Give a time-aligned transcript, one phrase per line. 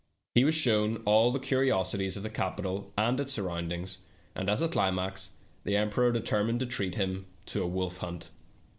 [0.33, 3.99] He was .shown all the curi osities of the capital and its surroundings,
[4.33, 8.31] and as a climax, the emperor determined to treat him to a wolf hunt.